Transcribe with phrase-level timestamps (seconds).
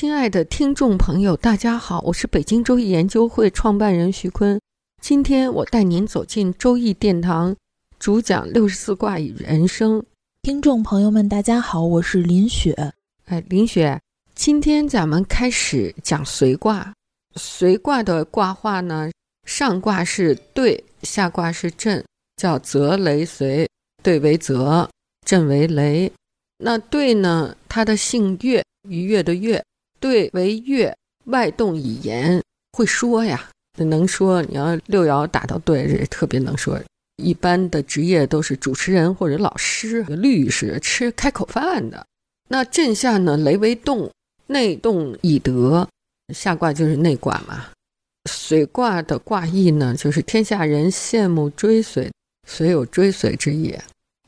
[0.00, 4.58] 亲爱的听众朋友，大家好，我是北京周易研究会创办人徐坤。
[5.02, 7.54] 今天我带您走进周易殿堂，
[7.98, 10.02] 主讲六十四卦与人生。
[10.40, 12.94] 听众朋友们，大家好，我是林雪。
[13.26, 14.00] 哎，林雪，
[14.34, 16.94] 今天咱们开始讲随卦。
[17.36, 19.10] 随卦的卦画呢，
[19.44, 22.02] 上卦是兑，下卦是震，
[22.36, 23.68] 叫泽雷随。
[24.02, 24.88] 兑为泽，
[25.26, 26.10] 震为雷。
[26.56, 29.62] 那兑呢，它的姓岳，愉悦的悦。
[30.00, 34.42] 对为月外动以言，会说呀，能说。
[34.42, 36.80] 你要六爻打到对，特别能说。
[37.22, 42.04] 一般的职业都是主持人或者老师、律师，吃开口饭的。
[42.48, 44.10] 那震下呢，雷为动，
[44.46, 45.86] 内动以德，
[46.34, 47.66] 下卦就是内卦嘛。
[48.30, 52.10] 水卦的卦意呢，就是天下人羡慕追随，
[52.48, 53.78] 随有追随之意，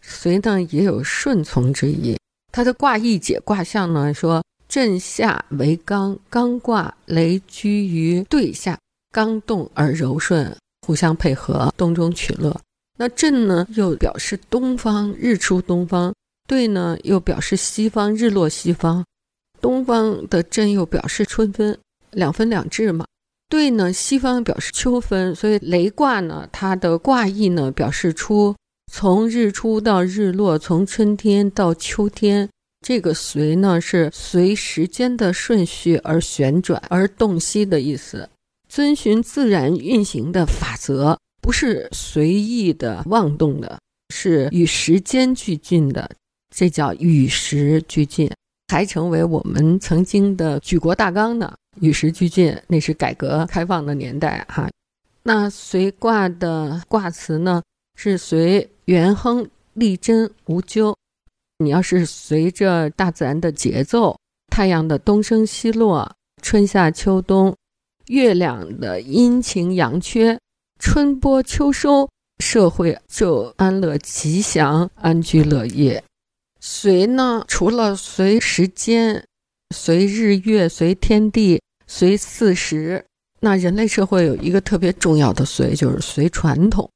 [0.02, 2.18] 随呢也有顺从之意。
[2.52, 4.42] 它的卦意解卦象呢，说。
[4.72, 8.78] 震下为刚，刚卦雷居于兑下，
[9.10, 10.56] 刚动而柔顺，
[10.86, 12.58] 互相配合，动中取乐。
[12.96, 16.10] 那震呢，又表示东方日出东方；
[16.48, 19.04] 兑呢，又表示西方日落西方。
[19.60, 21.78] 东方的震又表示春分，
[22.12, 23.04] 两分两至嘛。
[23.50, 28.56] 兑呢，西方表示秋分，所以雷卦呢，它的卦意呢，表示出
[28.90, 32.48] 从日出到日落，从春天到秋天。
[32.82, 38.28] 这个随呢是随时间的顺序而旋转而洞悉的意思，
[38.68, 43.78] 遵循自然运行的法则，不是随意的妄动的，
[44.12, 46.10] 是与时间俱进的，
[46.54, 48.28] 这叫与时俱进，
[48.66, 51.54] 还成为我们曾经的举国大纲呢。
[51.80, 54.68] 与时俱进，那是改革开放的年代哈。
[55.22, 57.62] 那随卦的卦辞呢
[57.96, 60.94] 是随元亨利贞无咎。
[61.58, 64.16] 你要是随着大自然的节奏，
[64.48, 66.10] 太阳的东升西落，
[66.42, 67.54] 春夏秋冬，
[68.06, 70.38] 月亮的阴晴阳缺，
[70.78, 72.08] 春播秋收，
[72.38, 76.02] 社会就安乐吉祥，安居乐业。
[76.60, 79.24] 随呢，除了随时间，
[79.74, 83.04] 随日月，随天地，随四时，
[83.40, 86.88] 那人类社会有一个特别重要的随，就是随传统。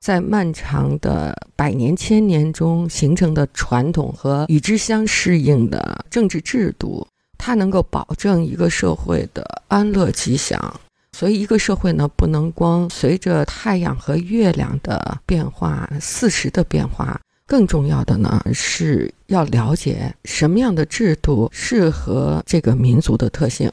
[0.00, 10.80] 在漫长的百年千年中形成的传统和与之相适应的政治制度，它能够保证一个社会的安乐吉祥。
[11.12, 23.68] 所以，一个社会呢，不能光随着太阳和月亮的变化、四时的变化，更重要的呢，是要了解什么样的制度适合这个民族的特性。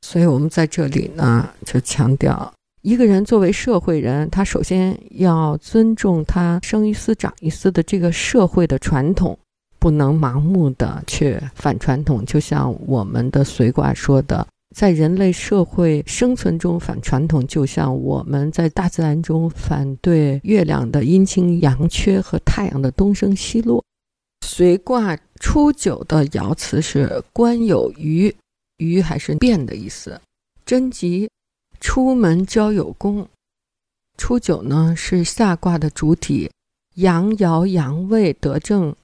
[0.00, 2.50] 所以我们在这里呢，就强调。
[2.82, 9.38] 一个人作为社会人，他首先要尊重他生于斯长于斯的这个社会的传统，
[9.78, 12.24] 不能盲目的去反传统。
[12.24, 23.84] 就像我们的随卦说的，在人类社会生存中反传统，就像我们在大自然中反对月亮的阴晴阳缺和太阳的东升西落。
[24.46, 28.34] 随卦初九的爻辞是“官有余”，
[28.78, 30.18] 余还是变的意思，
[30.64, 31.28] 贞吉。
[31.80, 33.26] 出门交友功，
[34.18, 36.50] 初九呢是下卦的主体，
[36.96, 38.94] 阳爻阳位得正。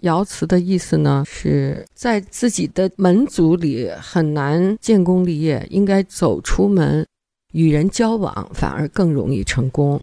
[0.00, 7.06] 爻辞的意思呢是在自己的门族里很难建功立业，应该走出门，
[7.52, 10.00] 与人交往反而更容易成功，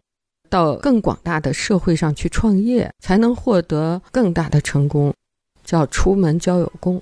[0.48, 5.12] 到更广大的社会上去创业，才能获得更大的成功，
[5.62, 7.00] 叫出门交友功。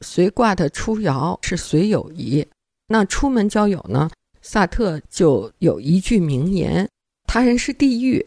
[0.00, 2.46] 随卦的初爻是随友谊。
[2.92, 4.10] 那出门交友呢？
[4.42, 6.86] 萨特就有一句名言
[7.26, 8.22] ：“他人是地狱。”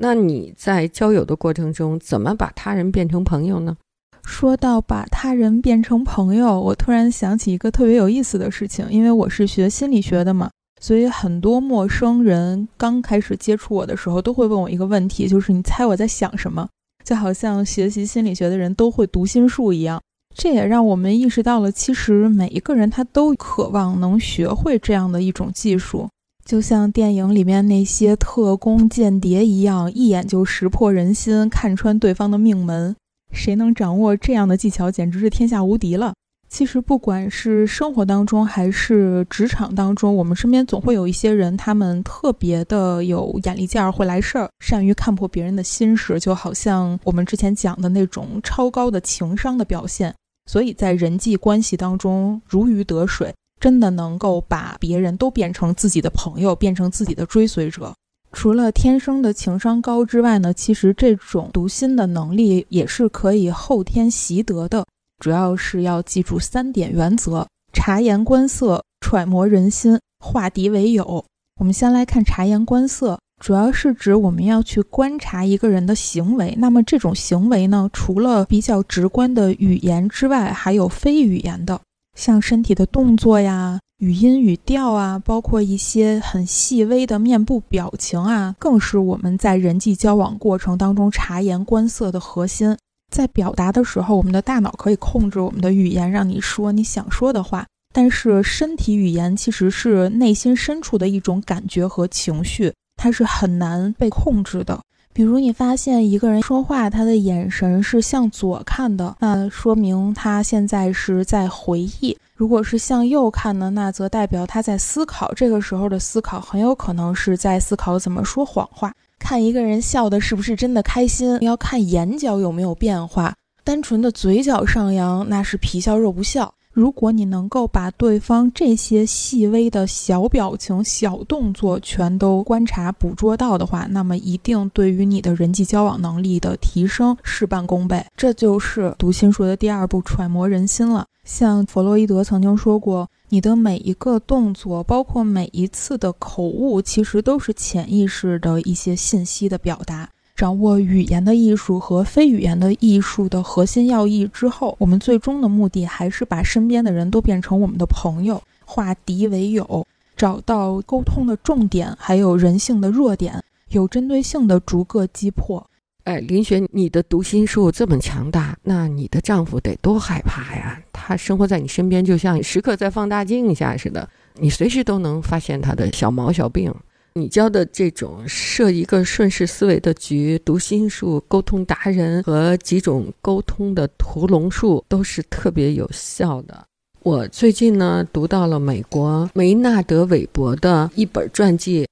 [0.00, 3.76] 那你在交友的过程中，怎么把他人变成朋友呢？
[4.24, 8.90] 说到把他人变成朋友，我突然想起一个特别有意思的事情。
[8.90, 10.50] 因为我是学心理学的嘛，
[10.80, 16.66] 所以很多陌生人刚开始接触我的时候，都会问我一个问题，就是你猜我在想什么？
[17.04, 20.00] 就好像学习心理学的人都会读心术一样。
[20.40, 26.08] 这也让我们意识到了，其实每一个人他都渴望能学会这样的一种技术，
[26.44, 32.94] 就像电影里面那些特工间谍一样，一眼就识破人心，看穿对方的命门。
[33.32, 36.14] 谁能掌握这样的技巧，简直是天下无敌了。
[36.48, 50.14] 其实，不管是生活当中还是职场当中，我们身边总会有一些人，他们特别的有眼力劲儿，会来事儿，善于看破别人的心事，就好像我们之前讲的那种超高的情商的表现。
[50.48, 57.94] 所以在人际关系当中如鱼得水，真的能够把别人都变成自己的朋友，变成自己的追随者。
[58.32, 64.84] 除了天生的情商高之外呢，其实这种读心的能力也是可以后天习得的。
[65.22, 71.24] 主要是要记住三点原则：察言观色、揣摩人心、化敌为友。
[71.60, 76.54] 我们先来看察言观色，主要是指我们要去观察一个人的行为。
[76.58, 81.80] 那么这种行为呢，除了比较直观的语言之外，还有非语言的，
[82.16, 92.76] 像身体的动作呀、语音语调啊，包括一些很细微的面部表情啊，更是我们在人际交往过程当中察言观色的核心。
[93.10, 97.64] 在表达的时候，我们的大脑可以控制我们的语言，让你说你想说的话。
[97.94, 104.78] 但是身体语言其实是内心深处的一种感觉和情绪，它是很难被控制的。
[105.14, 115.32] 比如你发现一个人说话，他的眼神是向左看的，那说明他现在是在回忆；如果是向右看呢，那则代表他在思考。
[115.34, 118.92] 这个时候的思考很有可能是在思考怎么说谎话。
[119.18, 123.34] 看一个人笑的是不是真的开心，要看眼角有没有变化。
[123.64, 126.54] 单纯的嘴角上扬，那是皮笑肉不笑。
[126.78, 138.06] 如果你能够把对方这些细微的小表情、小动作全都观察捕捉到的话，那么一定对于你的人际交往能力的提升事半功倍。
[138.16, 141.04] 这就是读心术的第二步，揣摩人心了。
[141.24, 143.08] 像弗洛伊德曾经说过。
[143.30, 150.08] 你的每一个动作，包括每一次的口误，其实都是潜意识的一些信息的表达。
[150.38, 159.84] 掌握语言的艺术和非语言的艺术的核心要义之后，我们最终的目的还是把身边的人都变成我们的朋友，化敌为友，
[160.16, 165.68] 找到沟通的重点，还有人性的弱点，有针对性的逐个击破。
[166.04, 170.80] 哎，林雪，你的读心术这么强大，那你的丈夫得多害怕呀？
[170.92, 176.72] 他生活在你身边，就像时刻在放大镜下似的，你随时都能发现他的小毛小病。
[177.18, 186.66] 你教的这种设一个顺势思维的局、读心术、沟通达人和几种沟通的屠龙术，都是特别有效的。
[187.00, 191.88] 我最近呢，读到了美国梅纳德·韦伯的一本传记，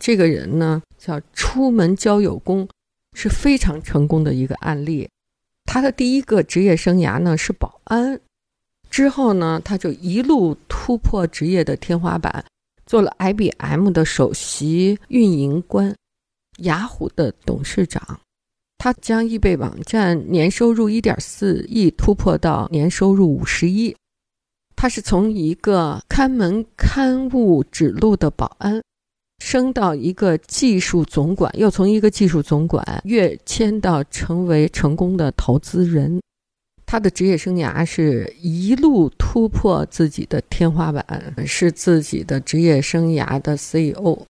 [0.00, 2.68] 这个人呢叫出门交友工。
[3.14, 5.08] 是非常成功的一个案例。
[5.64, 8.20] 他的第一个职业生涯呢是保安，
[8.90, 12.44] 之后呢他就一路突破职业的天花板，
[12.88, 15.94] 做了 IBM 的首席运营官，
[16.60, 18.18] 雅虎的董事长。
[18.78, 23.94] 他将易贝网站年收入1.4亿突破到年收入50亿。
[24.74, 28.80] 他是从一个看门看物指路的保安。
[29.44, 36.20] 升到一个技术总管，又从一个技术总管跃迁到成为成功的投资人。
[36.90, 41.04] 他的职业生涯是一路突破自己的天花板，
[41.46, 44.20] 是自己的职业生涯的 CEO。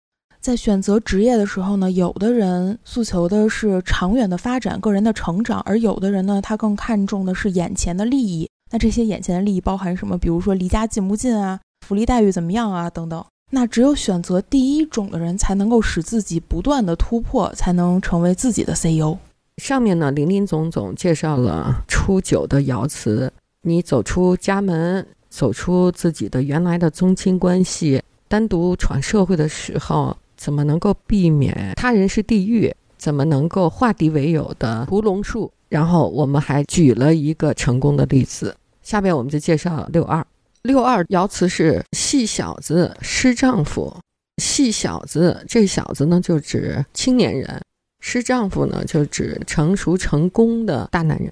[0.40, 8.50] 在选择职业的时候呢，有的人诉求的是长远的发展、个人的成长，而有的人呢，他更看重的是眼前的利益。
[8.72, 10.18] 那这些眼前的利益包含什么？
[10.18, 13.24] 比如说离家近不近啊，福利待遇怎么样啊，等等。
[13.52, 19.16] 那只有选择第一种的人，才能够使自己不断的突破，才能成为自己的 CEO。
[19.58, 23.30] 上面呢，林林总总介绍了初九的爻辞。
[23.62, 32.72] 你走出家门，走出自己的原来的宗亲关系，单独闯社会的时候，怎么能够避免他人是地狱？
[32.96, 35.50] 怎么能够化敌为友的屠龙术？
[35.68, 38.56] 然后我们还举了一个成功的例子。
[38.82, 40.24] 下面我们就介绍六二。
[40.62, 43.96] 六二爻辞是细小子失丈夫，
[44.42, 47.60] 细小子这小子呢就指青年人，
[48.08, 51.30] 失丈夫呢就指成熟成功的大男人。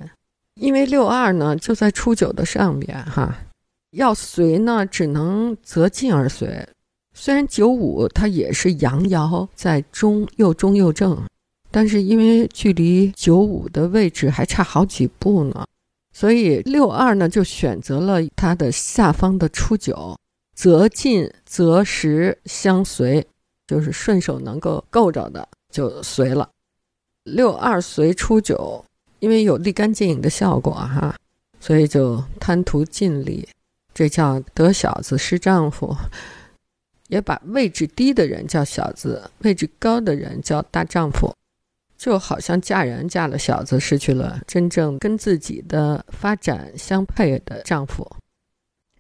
[0.61, 3.35] 因为六二呢就在初九的上边哈，
[3.93, 6.69] 要随呢只能择进而随。
[7.15, 11.19] 虽然九五它也是阳爻在中又中又正，
[11.71, 15.65] 但是因为距离九五的位置还差好几步呢。
[16.13, 20.17] 所以六二呢，就选择了它的下方的初九，
[20.55, 23.27] 择近择时相随，
[23.67, 26.49] 就是顺手能够够着的就随了。
[27.27, 28.85] 六二随初九，
[29.19, 31.15] 因为有立竿见影的效果哈，
[31.61, 33.49] 所以就贪图尽力，
[33.93, 35.95] 这叫得小子失丈夫，
[37.09, 41.35] 也把位置低的人叫小子，位置高的人叫大丈夫。
[41.99, 48.07] 就好像嫁人嫁了小子，失去了真正跟自己的发展相配的丈夫。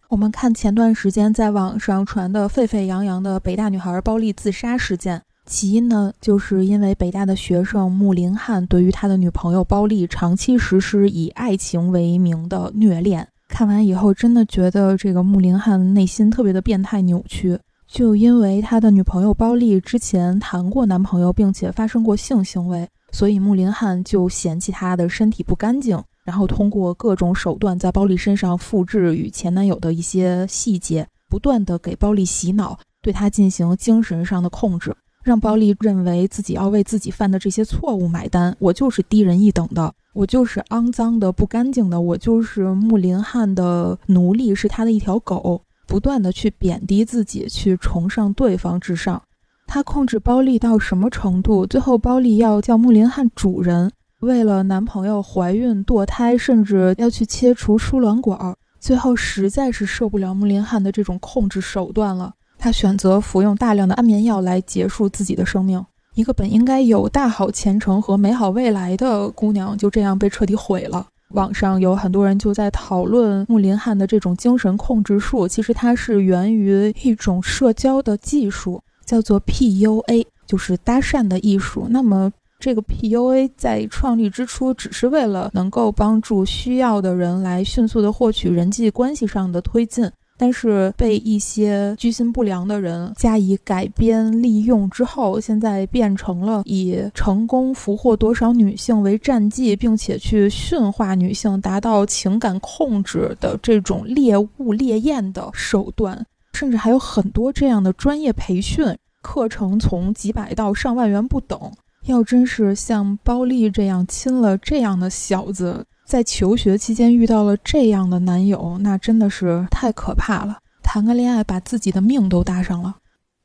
[0.08, 13.26] 我们看前段时间在网上传的沸沸扬扬的北大女孩包丽自杀事件，其因呢，就是因为北大的学生穆林汉对于他的女朋友包丽长期实施以爱情为名的虐恋。
[13.48, 17.56] 看完以后，真的觉得这个穆林汉内心特别的变态扭曲。
[17.86, 25.96] 就因为他的女朋友包丽之前谈过男朋友，并且发生过性行为，所以穆林汉就嫌弃她的身体不干净。
[26.24, 34.92] 然后通过各种手段在包丽身上复制与前男友的一些细节，不断的给包丽洗脑，对她进行精神上的控制，
[35.26, 38.56] 让包丽认为自己要为自己犯的这些错误买单。
[38.60, 49.20] 我就是低人一等的，我就是肮脏的、不干净的，我就是穆林汉的奴隶，是他的一条狗，不断的去贬低自己，去崇尚对方至上。
[49.66, 51.66] 他控制包丽到什么程度？
[51.66, 53.90] 最后包丽要叫穆林汉主人。
[54.20, 62.32] 为了男朋友怀孕堕胎，甚至要去切除输卵管，最后实在是受不了穆林汉的这种控制手段了，
[62.66, 65.80] 他选择服用大量的安眠药来结束自己的生命。
[66.16, 71.06] 一个本应该有大好前程和美好未来的姑娘，就这样被彻底毁了。
[71.28, 81.86] 网上有很多人就在讨论穆林汉的这种精神控制术，其实它是源于一种社交的技术，叫做 PUA，就是搭讪的艺术。
[81.88, 82.32] 那么。
[82.58, 108.84] 这个 PUA 在创立之初，只是为了能够帮助需要的人来迅速的获取人际关系上的推进，但是被一些居心不良的人加以改编利用之后，现在变成了以成功俘获多少女性为战绩，并且去驯化女性，达到情感控制的这种猎物猎艳的手段，甚至还有很多这样的专业培训
[109.22, 111.58] 课程，从几百到上万元不等。
[112.04, 120.58] 要真是像包丽这样亲了这样的小子，在求学期间遇到了这样的男友，那真的是太可怕了。
[120.82, 122.94] 谈个恋爱，把自己的命都搭上了。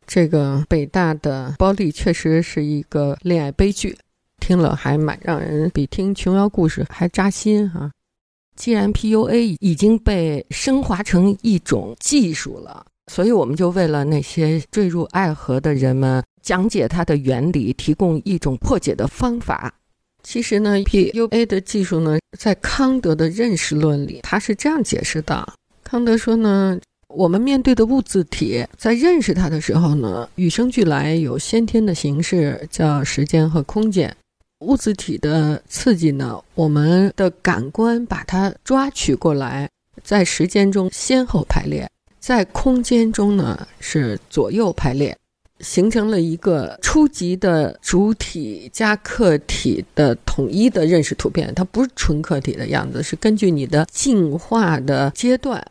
[0.05, 3.97] 这个北大的包丽确实是一个恋爱悲剧，
[4.39, 7.91] 听了还蛮让人比听琼瑶故事还扎心哈。
[8.55, 16.23] 既然 PUA 已经被升华成一种技术了，所以我们就为了那些坠入爱河的人们。
[16.43, 19.71] 讲解它的原理，提供一种破解的方法。
[20.31, 25.45] 其实呢，PUA 的技术呢，在康德的认识论里，他是这样解释的：
[25.83, 34.15] 康德说呢，我们面对的物质体，在认识它的时候呢，与生俱来有先天的形式，叫时间和空间。
[34.59, 39.69] 物质体的刺激呢，我们的感官把它抓取过来，
[40.01, 41.85] 在时间中先后排列，
[42.21, 45.13] 在空间中呢是左右排列。
[45.61, 55.63] 形成了一个初级的主体加客体的统一的认识图片，它不是纯客体的样子，是根据你的进化的阶段，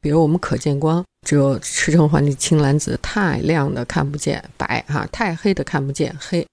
[0.00, 6.46] 比如我们可见光，只有赤橙黄绿青蓝紫，太亮的看不见白哈，太黑的看不见黑，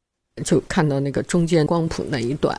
[0.44, 2.58] 就看到那个中间光谱那一段，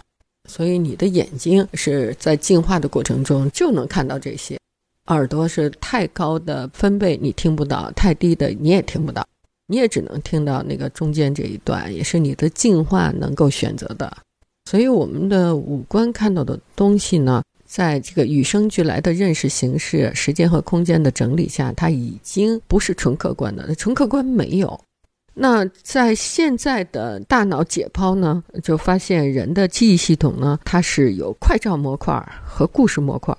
[0.49, 4.59] 所以你的眼睛是在进化的过程中就能看到这些，
[5.07, 9.27] 耳朵是太高的分贝你听不到，太低的你也听不到。
[9.67, 14.17] 你也只能听到那个中间这一段，也是你的进化能够选择的。
[14.71, 23.75] 所以，我们的五官看到的东西呢，在这个与生俱来的认识形式、时间和空间的整理下，它已经不是纯客观的。
[23.75, 24.79] 纯客观没有。
[25.35, 32.15] 那在现在的大脑解剖呢，就发现人的记忆系统呢，它是有快照模块
[32.45, 33.35] 和故事模块。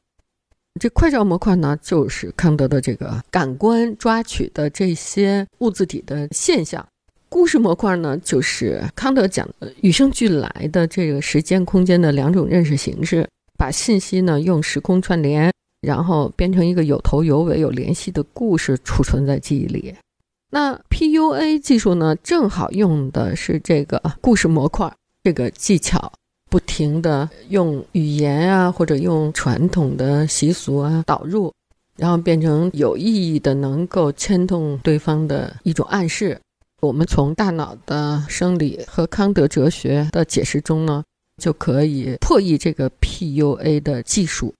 [0.79, 6.83] 这快照模块呢，就是康德的这个感官抓取的这些物质体的现象；
[7.29, 13.27] 故事模块呢，就是康德讲的与生俱来的这个时间空间的两种认识形式，
[13.57, 19.93] 把信息呢用时空串联，然后编成一个有头有尾、有联系的故事，储存在记忆里。
[20.49, 24.91] 那 PUA 技术呢，正好用的是这个故事模块
[25.23, 26.11] 这个技巧。
[26.53, 31.51] 不停的用语言啊，或者用传统的习俗啊导入，
[31.97, 36.39] 然后变成有意义的、能够牵动对方的一种暗示。
[36.79, 41.03] 我们从大脑的生理和康德哲学的解释中呢，
[41.41, 44.53] 就可以破译这个 PUA 的技术。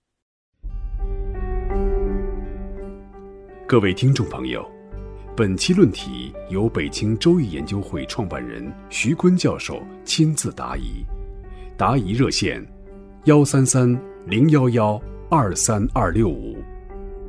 [3.68, 4.66] 各位听众朋友，
[5.38, 11.06] 本期论题由北京周易研究会创办人徐坤教授亲自答疑。
[11.76, 12.64] 答疑热线：
[13.26, 16.56] 幺三三零幺幺二三二六五，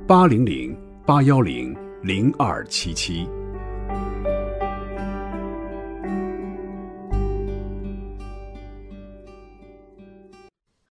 [0.06, 3.26] 八零零八幺零零二七七。